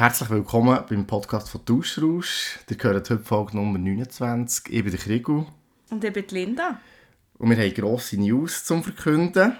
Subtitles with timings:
[0.00, 2.58] Herzlich willkommen beim Podcast von Tauschrausch.
[2.70, 4.72] Ihr hört heute Folge Nummer 29.
[4.72, 5.44] Ich bin der Krigu.
[5.90, 6.80] Und ich bin die Linda.
[7.36, 9.58] Und wir haben grosse News zum Verkünden.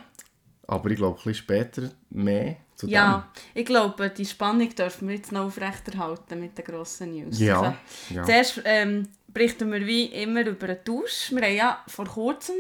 [0.67, 5.17] Aber ich glaube, ein bisschen später mehr zu Ja, ich glaube, die Spannung dürfen wir
[5.17, 7.39] jetzt noch aufrechterhalten mit den grossen News.
[7.39, 7.75] Ja, Also,
[8.15, 8.25] ja.
[8.25, 11.33] Zuerst ähm, berichten wir wie immer über einen Tausch.
[11.33, 12.57] Wir haben ja vor kurzem,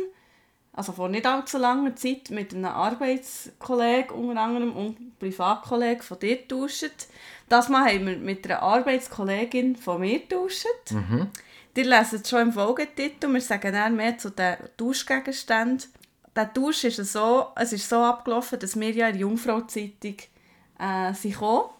[0.72, 6.18] also vor nicht allzu langer Zeit, mit einem Arbeitskollegen unter anderem und einem Privatkollegen von
[6.18, 7.08] dir getauscht.
[7.48, 10.66] Das Mal haben wir mit einer Arbeitskollegin von mir getauscht.
[10.90, 11.28] Mhm.
[11.76, 15.88] Ihr leset es schon im Folgetitel, wir sagen dann mehr zu den Tauschgegenständen.
[16.36, 20.16] Der Tausch ist so, es ist so abgelaufen, dass wir ja in der Jungfrau-Zeitung
[20.78, 21.70] äh, sind gekommen.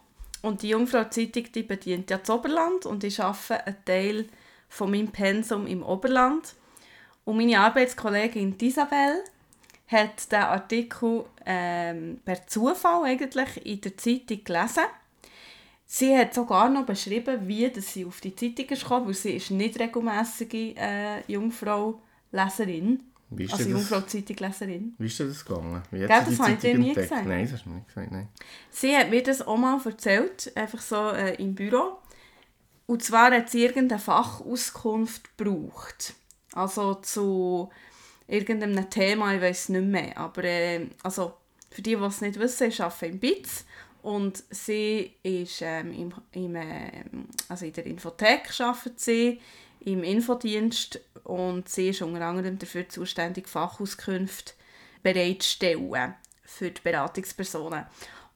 [0.41, 4.29] Und die Jungfrau-Zeitung die bedient ja das Oberland und ich arbeite einen Teil
[4.71, 6.55] von meinem Pensum im Oberland.
[7.25, 9.23] Und meine Arbeitskollegin Isabel
[9.89, 14.85] hat den Artikel ähm, per Zufall eigentlich in der Zeitung gelesen.
[15.87, 19.51] Sie hat sogar noch beschrieben, wie dass sie auf die Zeitung gekommen, weil sie ist
[19.51, 23.03] nicht regelmäßige äh, Jungfrau-Leserin.
[23.31, 24.95] Wie ist Also Jungfrau-Zeitung-Leserin.
[24.99, 25.83] wie ist dir das gegangen?
[25.91, 27.27] Wie Gell, hat sie das habe ich dir nie gesagt.
[27.27, 28.13] Nein, das hast du mir nicht gesagt.
[28.13, 28.29] Nein.
[28.71, 31.99] Sie hat mir das auch mal erzählt, einfach so äh, im Büro.
[32.87, 36.15] Und zwar hat sie irgendeine Fachauskunft gebraucht.
[36.53, 37.71] Also zu
[38.27, 40.17] irgendeinem Thema, ich weiß nicht mehr.
[40.17, 41.35] Aber äh, also
[41.71, 43.65] für die, die es nicht wissen, ich arbeite im BITS.
[44.03, 49.41] Und sie ist ähm, im, im, ähm, also in der Infothek arbeitet sie,
[49.81, 54.55] im Infodienst und sie ist unter anderem dafür zuständig, Fachauskünfte
[55.03, 57.87] bereitzustellen für die Beratungspersonen.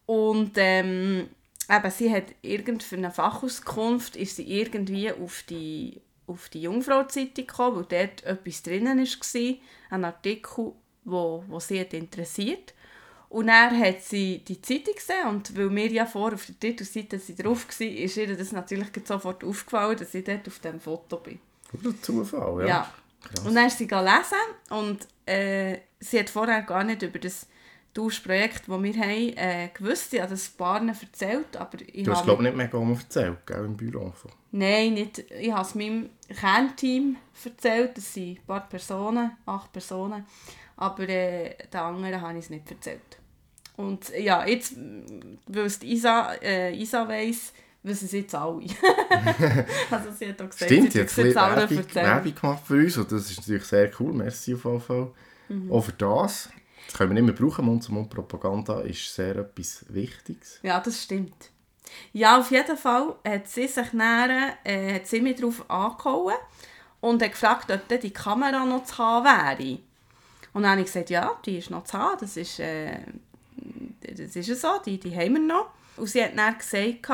[0.07, 1.29] Und ähm,
[1.71, 7.47] eben, sie hat irgend für eine Fachauskunft ist sie irgendwie auf die, auf die Jungfrau-Zeitung
[7.47, 9.55] gekommen, weil dort etwas drinnen war,
[9.91, 10.73] ein Artikel,
[11.05, 12.75] wo, wo sie hat interessiert.
[13.29, 17.19] Und dann hat sie die Zeitung gesehen und weil mir ja vor auf der Titelseite
[17.19, 21.17] sie drauf war, ist ihr das natürlich sofort aufgefallen, dass ich dort auf dem Foto
[21.17, 21.41] bin.
[21.73, 22.67] Guter Zufall, ja.
[22.67, 22.95] Ja.
[23.25, 23.47] Krass.
[23.47, 27.47] Und dann ist sie lesen und äh, sie hat vorher gar nicht über das
[27.95, 30.11] Tauschprojekt, das wir haben, äh, gewusst.
[30.11, 32.77] Sie hat das ein paar erzählt, aber ich Du hast, habe- glaube ich, nicht mega
[32.79, 34.13] um erzählt, gell, im Büro.
[34.21, 34.29] So.
[34.51, 35.19] Nein, nicht.
[35.41, 37.97] Ich habe es meinem Kernteam erzählt.
[37.97, 40.27] Das sind ein paar Personen, acht Personen.
[40.77, 43.01] Aber äh, den anderen habe ich es nicht erzählt.
[43.77, 44.75] Und ja, jetzt,
[45.47, 48.61] weil es Isa, äh, Isa weiss, wissen es jetzt alle.
[49.91, 51.95] also sie hat auch gesagt, Stimmt, sie hat jetzt Werbung.
[51.95, 54.13] Werbung gemacht für uns und das ist natürlich sehr cool.
[54.13, 55.11] Merci auf jeden Fall.
[55.49, 55.73] Mhm.
[55.73, 56.49] Auch für das.
[56.87, 57.65] Das können wir nicht mehr brauchen.
[57.65, 60.61] Mund-zu-Mund-Propaganda ist sehr etwas Wichtiges.
[60.63, 61.51] Ja, das stimmt.
[62.13, 66.35] Ja, auf jeden Fall hat sie sich dann, äh, hat sie mich darauf angehauen
[67.01, 69.79] und hat gefragt, ob die Kamera noch zu haben wäre.
[70.53, 72.99] Und dann habe ich gesagt, ja, die ist noch zu haben, das ist, äh,
[74.01, 75.71] das ist so, die, die haben wir noch.
[75.97, 77.09] Und sie hat dann gesagt,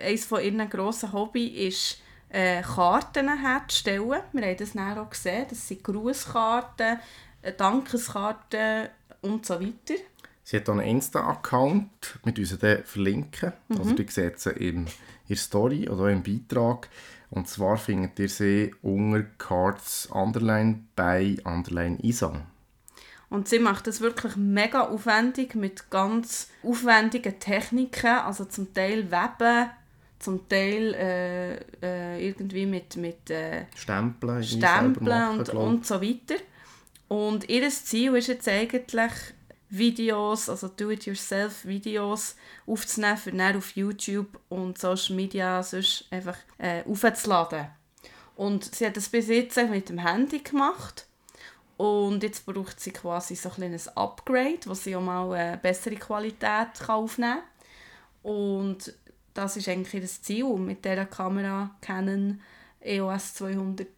[0.00, 4.22] eines von ihren grossen Hobby ist, äh, Karten herzustellen.
[4.32, 7.00] Wir haben das dann auch gesehen, das sind Grußkarten,
[7.42, 8.88] äh, Dankeskarten
[9.22, 10.00] und so weiter.
[10.42, 13.52] Sie hat auch einen Insta-Account, wir uns den verlinken.
[13.68, 13.78] Mhm.
[13.78, 14.86] Also, ihr seht sie in
[15.28, 16.88] ihrer Story oder im Beitrag.
[17.30, 22.44] Und zwar findet ihr sie unter Cards Underline bei Underline Isa.
[23.28, 29.70] Und sie macht das wirklich mega aufwendig mit ganz aufwendigen Techniken, also zum Teil Weben,
[30.18, 36.34] zum Teil äh, äh, irgendwie mit, mit äh, Stempeln, Stempeln und, und so weiter.
[37.10, 39.10] Und ihr Ziel ist jetzt eigentlich,
[39.68, 42.36] Videos, also Do-it-yourself-Videos
[42.68, 47.66] aufzunehmen, für dann auf YouTube und Social Media sonst einfach äh, aufzuladen.
[48.36, 51.08] Und sie hat das bis jetzt mit dem Handy gemacht.
[51.76, 55.96] Und jetzt braucht sie quasi so ein, ein Upgrade, wo sie auch mal eine bessere
[55.96, 57.38] Qualität kann aufnehmen
[58.22, 58.32] kann.
[58.32, 58.94] Und
[59.34, 62.40] das ist eigentlich ihr Ziel mit dieser Kamera Canon
[62.80, 63.88] EOS 200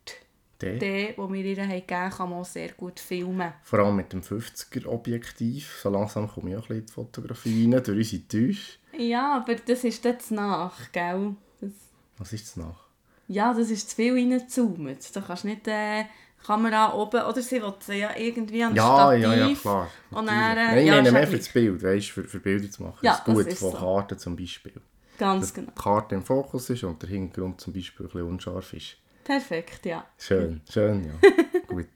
[0.63, 3.53] den, den wir ihr gegeben haben, kann man auch sehr gut filmen.
[3.63, 5.81] Vor allem mit dem 50er-Objektiv.
[5.83, 8.79] So langsam komme ich auch ein bisschen in die Fotografie rein, durch unsere Täusch.
[8.97, 11.37] Ja, aber das ist dann zu nach, gell?
[11.61, 11.71] Das...
[12.19, 12.87] Was ist zu nach?
[13.29, 15.17] Ja, das ist zu viel reingezoomt.
[15.17, 15.67] Da kannst du nicht...
[15.69, 16.05] Äh,
[16.45, 19.23] Kamera oben, oder sie will sie ja irgendwie an ja, Stativ.
[19.23, 19.91] Ja, ja, klar.
[20.11, 22.41] Und dann, äh, Nein, ja, ich meine mehr halt für das Bild, weißt, für, für
[22.41, 22.99] Bilder zu machen.
[23.03, 23.77] Ja, das ist gut, das ist von so.
[23.79, 24.73] Karten zum Beispiel.
[25.19, 25.71] Ganz Dass genau.
[25.71, 28.97] die Karte im Fokus ist und der Hintergrund zum Beispiel ein bisschen unscharf ist.
[29.33, 30.05] Perfekt, ja.
[30.19, 31.31] Schön, schön, ja.
[31.67, 31.87] gut.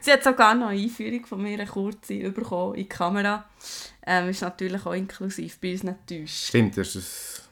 [0.00, 3.44] Sie hat sogar noch eine Einführung von mir, eine kurze, bekommen in die Kamera.
[4.06, 7.48] Ähm, ist natürlich auch inklusiv bei uns nicht Stimmt, du hast das,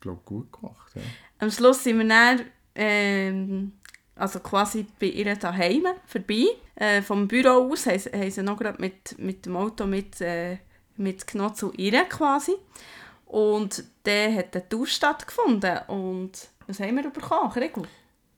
[0.00, 0.92] glaube ich, gut gemacht.
[0.96, 1.00] Ja.
[1.38, 2.42] Am Schluss sind wir dann
[2.74, 3.72] ähm,
[4.16, 6.44] also quasi bei ihr daheim vorbei.
[6.74, 10.20] Äh, vom Büro aus haben, sie- haben sie noch gerade mit, mit dem Auto mit,
[10.20, 10.58] äh,
[10.98, 12.52] mitgenommen zu ihr quasi.
[13.24, 15.78] Und dann hat der Tausch stattgefunden.
[15.88, 16.32] Und
[16.66, 17.84] was haben wir bekommen, Gregor?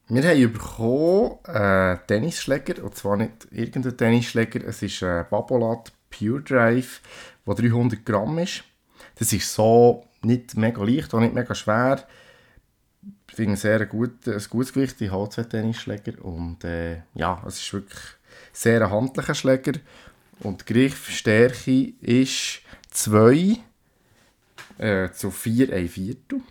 [0.08, 6.42] Wir haben bekommen einen Tennisschläger, und zwar nicht irgendein Tennisschläger, es ist ein Babolat Pure
[6.42, 7.00] Drive,
[7.44, 8.62] der 300 Gramm ist.
[9.16, 12.06] Das ist so nicht mega leicht, auch nicht mega schwer.
[13.28, 17.58] Ich finde sehr gut, ein gutes Gewicht, ich habe zwei Tennisschläger und äh, ja, es
[17.58, 18.00] ist wirklich
[18.52, 19.72] sehr ein handlicher Schläger
[20.38, 22.60] und die Griffstärke ist
[22.90, 23.56] 2
[24.78, 26.42] äh, zu 4 ein Viertel.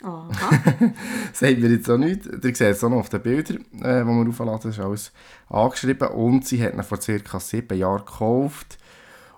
[1.32, 2.26] Sagt mir jetzt auch nicht.
[2.26, 5.12] Ihr seht es auch noch auf den Bildern, äh, die wir aufladen, ist alles
[5.48, 6.08] angeschrieben.
[6.08, 7.40] Und sie hat ihn vor ca.
[7.40, 8.78] sieben Jahren gekauft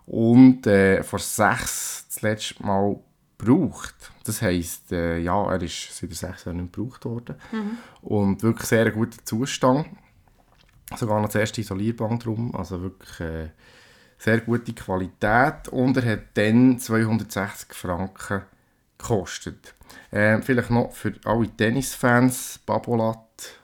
[0.06, 2.97] und äh, vor sechs das letzte Mal
[3.38, 3.94] gebraucht.
[4.25, 7.37] Das heisst, äh, ja, er ist seit sechs Jahren nicht gebraucht worden.
[8.03, 9.87] Und wirklich sehr guter Zustand.
[10.97, 12.55] Sogar noch das erste Isolierband drum.
[12.55, 13.49] Also wirklich äh,
[14.19, 15.69] sehr gute Qualität.
[15.70, 18.47] Und er hat dann 260 Franken gekostet.
[20.10, 23.19] Äh, vielleicht noch für alle Tennisfans, Babolat,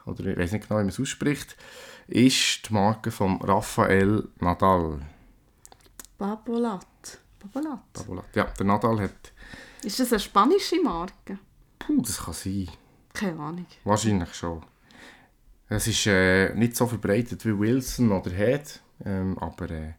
[0.06, 1.56] oder ich weiß nicht genau, wie man es ausspricht,
[2.06, 5.00] ist die Marke von Rafael Nadal.
[6.16, 6.86] Babolat.
[7.38, 7.80] Babolat.
[7.92, 8.24] Babolat.
[8.34, 9.32] Ja, der Nadal hat,
[9.84, 11.38] Ist das eine spanische Marke?
[11.78, 12.68] puh, das kann sein,
[13.14, 13.66] Keine Ahnung.
[13.84, 14.62] wahrscheinlich schon.
[15.68, 19.92] Es ist äh, nicht so verbreitet wie Wilson oder Head, ähm, aber äh,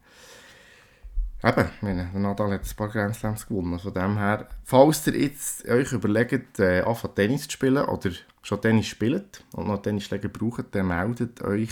[1.43, 5.07] eben, ich meine, der Nadal hat ein paar Grand Slams gewonnen, von dem her, falls
[5.07, 9.81] ihr jetzt euch überlegt, äh, anfangen Tennis zu spielen oder schon Tennis spielt und noch
[9.81, 11.69] Tennisschläger braucht, dann meldet euch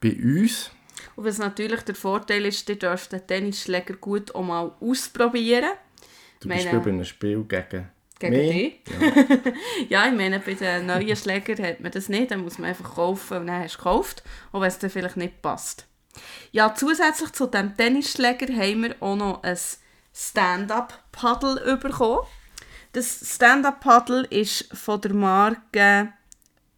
[0.00, 0.70] bei uns.
[1.14, 5.70] Und was natürlich der Vorteil ist, ihr dürft den Tennisschläger gut auch mal ausprobieren.
[6.40, 7.88] Du Meine- bist bei einem Spiel gegen,
[8.18, 8.82] Gegen mich.
[8.84, 8.94] dich.
[9.90, 12.30] Ja, ich meine, bei den neuen Schlägern hat man das nicht.
[12.30, 14.22] Dann muss man einfach kaufen und dann hast du gekauft,
[14.52, 15.86] auch wenn es dir vielleicht nicht passt.
[16.52, 19.58] Ja, zusätzlich zu dem Tennisschläger haben wir auch noch ein
[20.12, 22.26] Stand-Up-Paddle bekommen.
[22.92, 26.12] Das Stand-Up-Paddle ist von der Marke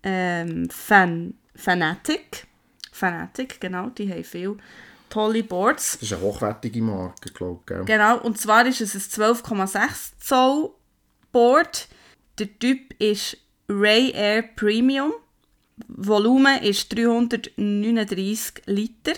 [0.03, 2.47] ähm, Fan Fanatic.
[2.93, 4.57] Fanatic, genau, die haben viele
[5.09, 5.93] tolle Boards.
[5.93, 7.87] Das ist eine hochwertige Marke, glaube ich.
[7.87, 10.71] Genau, und zwar ist es ein 12,6 Zoll
[11.33, 11.89] Board.
[12.39, 13.37] Der Typ ist
[13.69, 15.13] Ray Air Premium.
[15.89, 19.13] Volumen ist 339 Liter.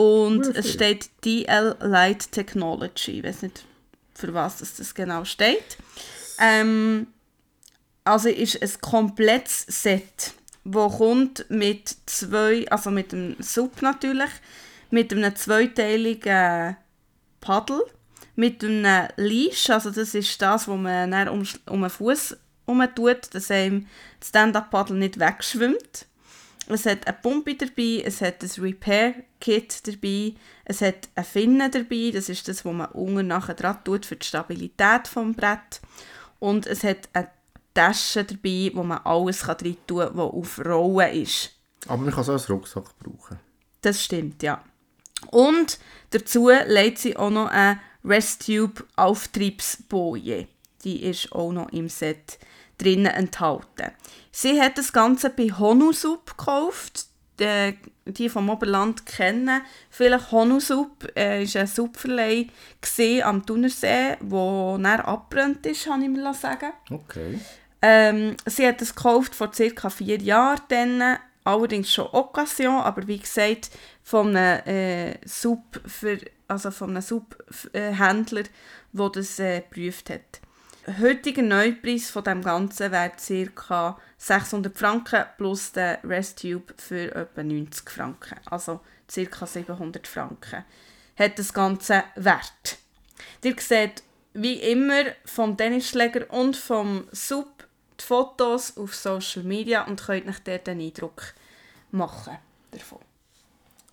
[0.00, 3.18] Und es steht DL Light Technology.
[3.18, 3.66] Ich weiß nicht,
[4.14, 5.76] für was das, das genau steht.
[6.38, 7.08] Ähm,
[8.02, 10.32] also ist ein komplettes Set,
[10.64, 14.30] wo kommt mit zwei, also mit dem Sub natürlich,
[14.88, 16.78] mit einem zweiteiligen
[17.42, 17.82] Paddel,
[18.36, 22.38] mit einem Leash, also das ist das, wo man dann um, um den Fuß
[22.94, 23.86] tut, dass einem
[24.18, 26.06] das Stand-Up-Paddle nicht wegschwimmt.
[26.72, 30.34] Es hat eine Pumpe dabei, es hat ein Repair-Kit dabei,
[30.64, 34.16] es hat eine Finne dabei, das ist das, was man unten nachher dran tut für
[34.16, 35.80] die Stabilität des Brett.
[36.38, 37.30] Und es hat eine
[37.74, 41.50] Tasche dabei, wo man alles kann rein tun kann, was auf Rollen ist.
[41.86, 43.38] Aber man kann es auch als Rucksack brauchen.
[43.82, 44.62] Das stimmt, ja.
[45.30, 45.78] Und
[46.10, 50.48] dazu legt sie auch noch eine Restube Auftriebsboje.
[50.84, 52.38] Die ist auch noch im Set
[52.80, 53.92] drinnen enthalten.
[54.32, 57.06] Sie hat das Ganze bei Honusub gekauft.
[57.38, 57.74] Die,
[58.04, 61.08] die vom Oberland kennen vielleicht Honusub.
[61.16, 61.66] Äh, ist ein
[62.80, 66.72] gesehen am Thunersee, wo näher abbrennt ist, habe ich mir sagen.
[66.90, 67.40] Okay.
[67.82, 69.88] Ähm, sie hat es gekauft vor ca.
[69.88, 73.70] vier Jahren, dann, allerdings schon Occasion, aber wie gesagt,
[74.02, 78.42] von einem äh, Sub, für, also von einem Subhändler,
[78.92, 80.40] der das äh, geprüft hat.
[80.86, 83.12] Heutiger Neupreis von dem Ganzen wäre
[83.54, 83.98] ca.
[84.16, 88.80] 600 Franken plus der Restube für etwa 90 Franken, also
[89.12, 89.46] ca.
[89.46, 90.64] 700 Franken.
[91.16, 92.78] Hat das Ganze Wert.
[93.44, 97.66] Ihr seht wie immer vom Tennisschläger und vom Sub
[97.98, 101.34] die Fotos auf Social Media und könnt euch dort einen Eindruck
[101.90, 102.38] machen
[102.70, 103.00] davon.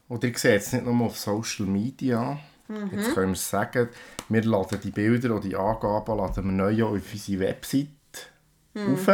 [0.08, 2.39] Und ihr seht es nicht nur auf Social Media.
[2.91, 3.89] Jetzt können wir sagen,
[4.29, 7.88] wir laden die Bilder oder die Angaben laden wir neu auf unsere Website
[8.75, 9.07] auf.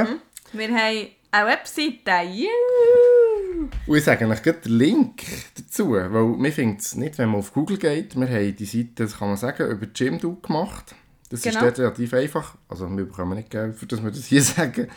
[0.53, 2.27] Wir haben eine Webseite.
[2.31, 3.69] Juhu!
[3.88, 5.24] Und ich sage euch den Link
[5.55, 8.15] dazu, weil wir finden es nicht, wenn man auf Google geht.
[8.19, 10.95] Wir haben die Seite, das kann man sagen, über Jimdo gemacht.
[11.29, 11.62] Das ist Genau.
[11.65, 12.55] dort relativ einfach.
[12.67, 14.88] Also wir bekommen nicht Geld, für das wir das hier sagen,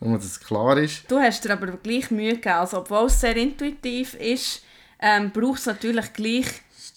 [0.00, 1.10] damit das klar ist.
[1.10, 2.54] Du hast dir aber gleich Mühe gegeben.
[2.54, 4.64] Also, obwohl es sehr intuitiv ist,
[5.00, 6.46] ähm, braucht es natürlich gleich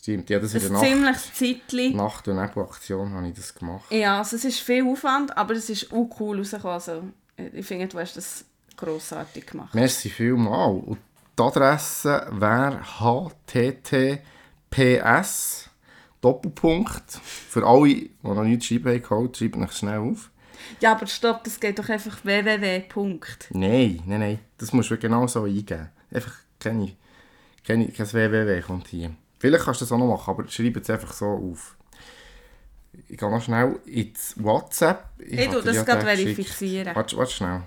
[0.07, 1.97] Stimmt, ja, das ist ein eine Nacht, ziemliches Zeitchen.
[1.97, 3.91] Nacht- und Nebelaktion habe ich das gemacht.
[3.91, 6.75] Ja, also es ist viel Aufwand, aber es ist auch cool rausgekommen.
[6.75, 7.03] Also,
[7.35, 8.45] ich finde, du hast das
[8.77, 9.75] grossartig gemacht.
[9.75, 10.81] Merci vielmals.
[10.85, 10.99] Und
[11.37, 12.79] die Adresse wäre
[13.51, 14.21] https
[16.21, 17.11] Doppelpunkt.
[17.11, 20.31] Für alle, die noch nicht schreiben haben, schreibt euch schnell auf.
[20.79, 22.83] Ja, aber stopp, das geht doch einfach www.
[23.49, 24.39] Nein, nein, nein.
[24.57, 25.89] Das musst du genau so eingeben.
[26.09, 26.93] Einfach keine,
[27.65, 29.11] keine, kein www kommt hier.
[29.39, 31.75] Vielleicht kannst du das auch noch machen, aber schreib jetzt einfach so auf.
[33.07, 35.05] Ich gehe noch schnell ins WhatsApp.
[35.19, 36.95] Ich Ich habe dir das ja gerade verifizieren.
[36.95, 37.61] Warte, warte schnell.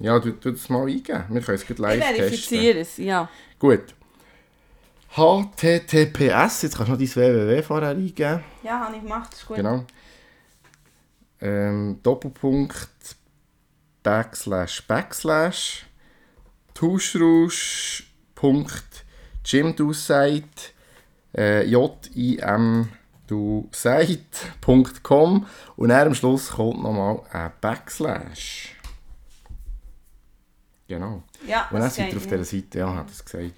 [0.00, 1.24] ja, du, du das mal eingeben.
[1.28, 2.16] Wir können es gleich Ich live testen.
[2.16, 3.28] verifiziere es, ja.
[3.58, 3.94] Gut.
[5.16, 8.42] HTTPS, jetzt kannst du noch dein www vorher eingeben.
[8.62, 9.56] Ja, habe ich gemacht, ist gut.
[9.56, 9.84] Genau.
[11.40, 12.88] Ähm, Doppelpunkt
[14.02, 15.86] Backslash Backslash
[19.44, 20.72] Tuschrusch.jimduseit
[21.36, 22.88] äh, J-I-M
[23.26, 24.66] duseit.com
[25.76, 28.74] und dann am Schluss kommt nochmal ein Backslash.
[30.86, 31.22] Genau.
[31.46, 33.52] Ja, Und dann das seid ihr auf dieser Seite, ja, hat es gesagt.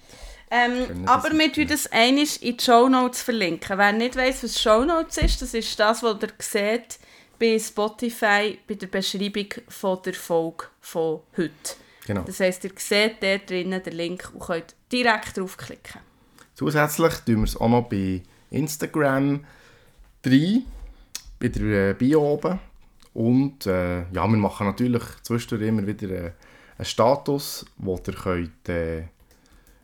[0.49, 3.77] Ähm, aber wir tun das einiges in die Shownotes verlinken.
[3.77, 6.99] Wer nicht weiss, was Shownotes ist, das ist das, was ihr seht
[7.37, 11.75] bei Spotify bei der Beschreibung von der Folge von heute.
[12.07, 12.21] Genau.
[12.21, 15.99] Das heisst, ihr seht dort drinnen den Link und könnt direkt draufklicken.
[16.55, 19.43] Zusätzlich tun wir es auch noch bei Instagram
[20.25, 20.65] rein,
[21.37, 22.59] bei der äh, Bio oben.
[23.13, 26.31] Und äh, ja, wir machen natürlich zwischendurch immer wieder äh,
[26.77, 29.07] einen Status, wo ihr könnt, äh,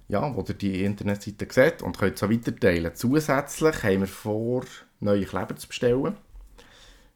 [0.07, 2.95] ja, wo ihr die Internetseite seht und könnt so weiterteilen.
[2.95, 4.63] Zusätzlich haben wir vor,
[5.01, 6.15] neue Kleber zu bestellen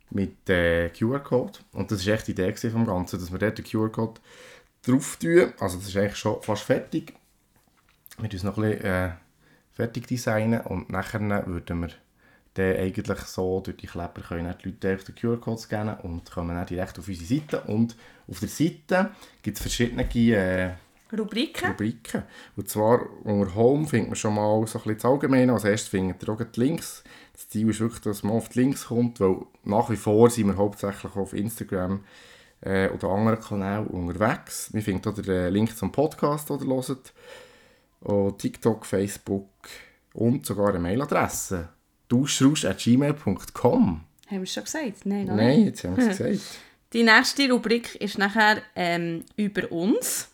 [0.10, 1.60] mit äh, QR-Code.
[1.74, 4.20] Und das war echt die Idee vom Ganzen, dass wir dort den QR-Code
[4.84, 5.54] drauf tun.
[5.60, 7.14] Also das ist eigentlich schon fast fertig.
[8.18, 9.12] Wir tun es noch ein bisschen äh,
[9.74, 11.90] fertig designen und nachher würden wir
[12.58, 16.56] dann eigentlich so durch die Kleber können die Leute auf den QR-Code scannen und kommen
[16.56, 17.62] dann direkt auf unsere Seite.
[17.62, 17.96] Und
[18.28, 19.12] auf der Seite
[19.44, 20.72] gibt es verschiedene äh,
[21.16, 21.70] Rubriken.
[21.70, 22.24] Rubriken.
[22.56, 25.54] Und zwar unter Home findet man schon mal so ein bisschen das Allgemeine.
[25.54, 27.04] Als erstes findet ihr auch die Links.
[27.34, 30.48] Das Ziel ist wirklich, dass man auf die Links kommt, weil nach wie vor sind
[30.48, 32.04] wir hauptsächlich auf Instagram
[32.62, 34.74] äh, oder anderen Kanälen unterwegs.
[34.74, 37.14] Wir finden auch den äh, Link zum Podcast, den ihr hört.
[38.02, 39.50] Und TikTok, Facebook
[40.14, 41.70] und sogar eine Mailadresse.
[42.10, 45.06] duschrausch.gmail.com Haben wir es schon gesagt?
[45.06, 45.66] Nein, noch Nein, nicht.
[45.68, 46.42] jetzt haben wir es gesagt.
[46.94, 50.30] Die nächste Rubrik ist nachher ähm, über uns.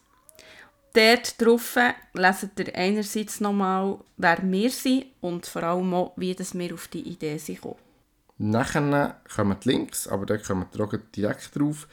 [0.94, 1.76] Dort drauf
[2.14, 6.88] leset ihr einerseits nochmal, wer wir sind und vor allem auch, wie das wir auf
[6.88, 7.80] die Idee sind gekommen.
[8.38, 11.88] Nachher kommen die Links, aber da kommen auch direkt drauf.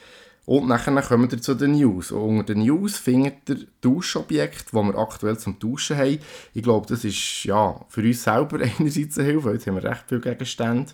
[0.47, 2.11] Und nachher kommen wir zu den News.
[2.11, 6.18] Und unter den News findet ihr Duschobjekte, die wir aktuell zum Duschen haben.
[6.54, 9.85] Ich glaube, das ist ja, für uns selber einerseits eine Hilfe, weil jetzt haben wir
[9.85, 10.92] recht viele Gegenstände.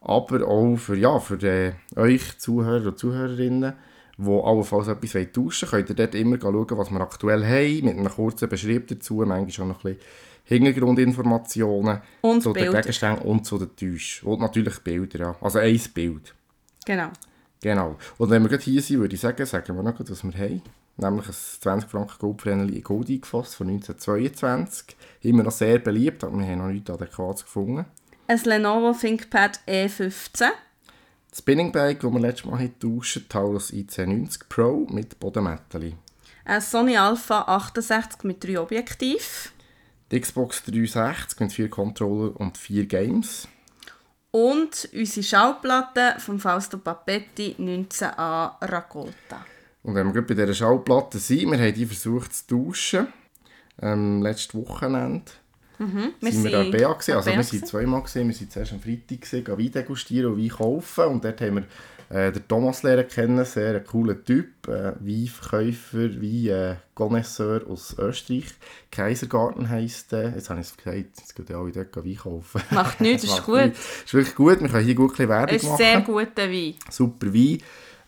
[0.00, 3.74] Aber auch für, ja, für äh, euch Zuhörer und Zuhörerinnen,
[4.16, 7.98] die allenfalls etwas tauschen wollen, könnt ihr dort immer schauen, was wir aktuell haben, mit
[7.98, 10.08] einem kurzen Beschrieb dazu, manchmal auch noch ein bisschen
[10.48, 12.80] Hintergrundinformationen Und zu den Bilder.
[12.80, 14.26] Gegenständen und zu den Tauschen.
[14.26, 15.36] Und natürlich Bilder, ja.
[15.42, 16.34] Also ein Bild.
[16.86, 17.10] Genau.
[17.60, 17.96] Genau.
[18.16, 20.32] Und wenn wir gerade hier sind, würde ich sagen, sagen wir noch gut, was wir
[20.32, 20.62] haben.
[20.96, 24.96] Nämlich ein 20 Franken Goldbrenneli in Gold eingefasst von 1922.
[25.20, 27.84] Immer noch sehr beliebt, aber wir haben noch nichts Adäquates gefunden.
[28.26, 30.48] Ein Lenovo ThinkPad E15.
[31.30, 35.94] Das Spinning Bike, das wir letztes Mal haben getauscht, Taurus IC90 Pro mit Bodenmätteli.
[36.46, 39.52] Ein Sony Alpha 68 mit drei Objektiv.
[40.10, 43.46] Die Xbox 360 mit vier Controller und vier Games.
[44.30, 49.44] Und unsere Schallplatte von Fausto Papetti 19a Raccolta.
[49.82, 53.08] Und wenn wir gerade bei dieser Schallplatte sind, wir haben die versucht zu tauschen.
[53.80, 55.30] Ähm, letztes Wochenende.
[55.78, 57.12] Wir sind wir an gewesen.
[57.12, 57.66] an Also wir gewesen.
[57.66, 58.28] zweimal gesehen.
[58.28, 61.04] Wir sind zuerst am Freitag gesehen, gehen Wein degustieren und Wein kaufen.
[61.04, 61.64] Und dort haben wir
[62.10, 68.46] äh, den Thomas lernen kennen, sehr ein cooler Typ, äh, Weinverkäufer, Wein äh, aus Österreich.
[68.90, 70.30] Kaisergarten heisst der.
[70.34, 72.62] Jetzt habe ich es gesagt, jetzt gehen alle dort Wein kaufen.
[72.70, 73.56] Macht nichts, ist gut.
[73.56, 74.02] nichts.
[74.06, 75.78] Ist wirklich gut, wir können hier gut ein Werbung Es ist machen.
[75.78, 76.74] sehr guter Wein.
[76.90, 77.58] Super Wein.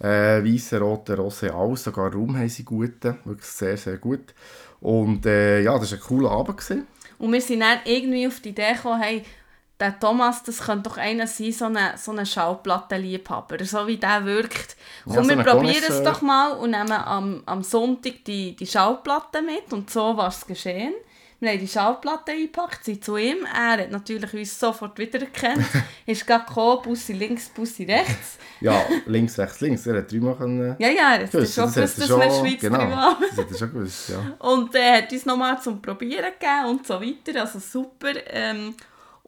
[0.03, 1.85] Äh, Weisse, rote, rosé, alles.
[1.85, 3.19] Sogar Rum haben sie guten.
[3.25, 4.33] Wirklich sehr, sehr gut.
[4.81, 6.57] Und äh, ja, das war ein cooler Abend.
[6.57, 6.87] Gewesen.
[7.19, 9.23] Und wir sind dann irgendwie auf die Idee gekommen, hey,
[9.81, 14.25] der Thomas, das könnte doch einer sein, so ein so eine Schallplattenliebhaber, so wie der
[14.25, 14.77] wirkt.
[15.07, 18.67] Ja, Komm, so wir probieren es doch mal und nehmen am, am Sonntag die, die
[18.67, 19.73] Schallplatte mit.
[19.73, 20.93] Und so war es geschehen.
[21.43, 23.47] Wir haben die Schallplatte eingepackt, sind zu ihm.
[23.47, 25.65] Er hat natürlich uns sofort wiedererkannt.
[26.07, 28.37] ist gerade gekommen, Bussi links, Bussi rechts.
[28.61, 29.87] Ja, links, rechts, links.
[29.87, 30.77] Er hat dreimal können.
[30.79, 33.57] Ja, ja, er hat schon gewusst, dass wir schon- Schweiz genau, dreimal das hat er
[33.57, 34.37] schon gewusst, ja.
[34.47, 37.41] Und er hat uns nochmal zum Probieren gegeben und so weiter.
[37.41, 38.13] Also super.
[38.27, 38.75] Ähm,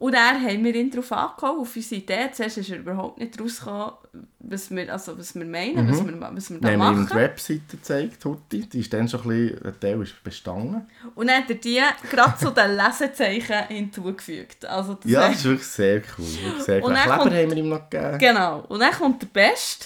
[0.03, 2.29] Und dann haben wir ihn darauf angehauen, auf unsere Idee.
[2.33, 3.93] Zuerst ist er überhaupt nicht rausgekommen,
[4.39, 7.07] was wir, also was wir meinen, was, wir, was wir da Wir haben ihm machen.
[7.09, 8.67] die Webseite gezeigt, Hutti.
[8.67, 10.87] Die ist dann schon ein bisschen, ein Teil ist bestanden.
[11.15, 11.79] Und dann hat er die
[12.11, 14.65] gerade zu den Lesezeichen hinzugefügt.
[14.65, 16.25] Also das Ja, das ist wirklich sehr cool.
[16.25, 16.89] Wirklich sehr cool.
[16.89, 18.17] Und Kleber kommt- haben wir ihm noch gegeben.
[18.19, 18.59] Genau.
[18.67, 19.85] Und dann kommt der Beste,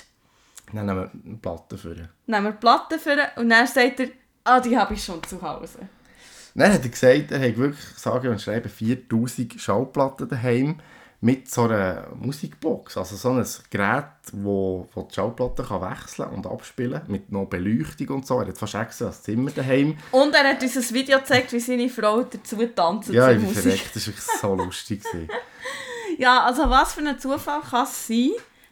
[0.74, 2.10] Dann nehmen wir eine Platte für ihn.
[2.26, 4.08] nehmen wir Platte für ihn und dann sagt er,
[4.46, 5.78] ah, die habe ich schon zu Hause.
[6.58, 10.80] Dann hat er gesagt, er hat wirklich, sage und schreibe, 4000 Schallplatten daheim
[11.22, 12.98] mit so einer Musikbox.
[12.98, 18.10] Also so ein Gerät, wo, wo die Schallplatten kann wechseln und abspielen mit noch Beleuchtung
[18.10, 18.40] und so.
[18.40, 19.98] Er hat fast extra das Zimmer daheim.
[20.12, 23.42] Und er hat uns ein Video gezeigt, wie seine Frau dazu tanzt Ja, zur ich
[23.44, 23.62] Musik.
[23.64, 25.04] verreckt, das war wirklich so lustig.
[26.20, 28.32] Ja, also was für ein Zufall kann es sein,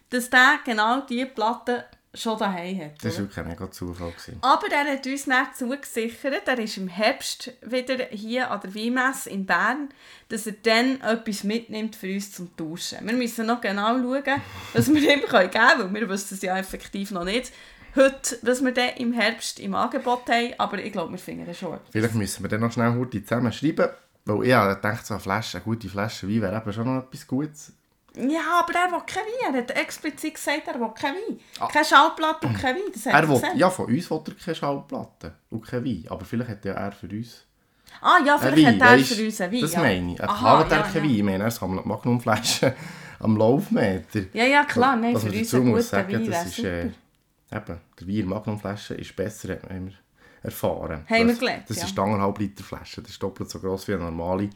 [0.10, 3.04] dass der genau diese Platte schon daheim hat.
[3.04, 4.12] Das war wirklich ein mega Zufall.
[4.12, 4.38] Gewesen.
[4.42, 9.30] Aber er hat uns dann zugesichert, er ist im Herbst wieder hier an der Weinmesse
[9.30, 9.90] in Bern,
[10.30, 13.06] dass er dann etwas mitnimmt für uns zum Tauschen.
[13.06, 14.42] Wir müssen noch genau schauen,
[14.74, 17.52] was wir ihm geben können, weil wir wissen es ja effektiv noch nicht.
[17.96, 21.60] Heute, was wir dann im Herbst im Angebot haben, aber ich glaube, wir finden es
[21.60, 21.80] schon.
[21.92, 23.90] Vielleicht müssen wir dann noch schnell Hurti zusammen schreiben.
[24.26, 27.04] Weil ich habe gedacht, so eine Flasche, eine gute Flasche Wein wäre eben schon noch
[27.04, 27.74] etwas Gutes.
[28.18, 29.56] Ja, aber er will kein Wein.
[29.56, 31.40] Er hat explizit gesagt, er will kein Wein.
[31.72, 32.82] Keine Schallplatte und kein Wein.
[32.94, 36.06] Das hat Er will, ja, von uns will er keine Schallplatte und kein Wein.
[36.10, 37.46] Aber vielleicht hat ja er für uns
[38.02, 38.82] Ah ja, vielleicht Wein.
[38.82, 39.14] hat er weisst?
[39.14, 39.62] für uns einen Wein.
[39.62, 39.80] Das ja.
[39.80, 40.20] meine ich.
[40.20, 41.04] Er Aha, hat ja, kein ja.
[41.04, 41.16] Wein.
[41.16, 42.74] Ich meine, er sammelt Magnumflaschen
[43.20, 44.22] am Laufmeter.
[44.34, 44.96] Ja, ja, klar.
[44.96, 46.70] Nein, Was für uns ein muss sagen, Wein das ist, super.
[46.70, 49.92] äh, eben, der Wein in Magnumflasche ist besser, man immer
[50.44, 51.06] erfahren.
[51.10, 51.86] Haben wir gelernt, Das ja.
[51.86, 53.02] ist eine anderthalb Liter Flasche.
[53.02, 54.50] Das ist doppelt so gross wie eine normale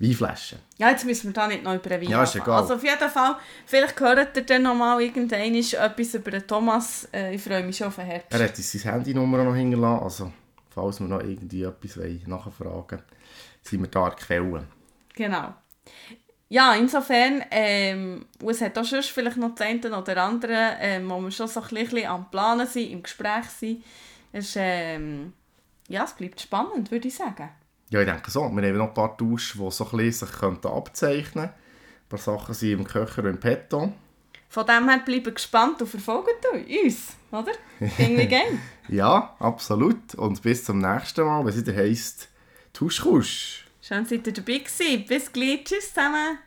[0.00, 0.56] Weinflasche.
[0.78, 2.62] Ja, jetzt müssen wir da nicht noch über den Wein Ja, ist egal.
[2.62, 7.06] Also auf jeden Fall, vielleicht hört ihr dann noch mal irgendwann etwas über den Thomas.
[7.12, 8.32] Äh, ich freue mich schon auf den Herbst.
[8.32, 10.02] Er hat uns seine Handynummer noch hinterlassen.
[10.02, 10.32] Also,
[10.70, 13.02] falls wir noch irgendwie etwas wollen nachfragen wollen,
[13.62, 14.66] sind wir da an.
[15.14, 15.54] Genau.
[16.48, 21.20] Ja, insofern, ähm, es hat auch sonst vielleicht noch das eine oder andere, ähm, wo
[21.20, 23.84] wir schon so ein bisschen am Planen sind, im Gespräch sind.
[24.32, 25.34] Es, ähm,
[25.88, 27.50] ja, es bleibt spannend, würde ich sagen.
[27.90, 28.40] Ja, ich denke so.
[28.40, 31.48] Wir haben noch ein paar Tauschen, die so ein bisschen sich könnten abzeichnen könnten.
[31.48, 33.92] Ein paar Sachen sind im Köcher und im Petto.
[34.48, 36.34] Von dem her bleiben gespannt und verfolgen
[36.84, 37.52] uns, oder?
[37.98, 38.60] Irgendwie gehen.
[38.88, 40.16] Ja, absolut.
[40.16, 42.28] Und bis zum nächsten Mal, wenn es wieder heisst,
[42.72, 43.66] Tuschkusch.
[43.80, 45.04] Schön, seid ihr dabei gewesen.
[45.06, 45.62] Bis gleich.
[45.62, 46.38] Tschüss zusammen.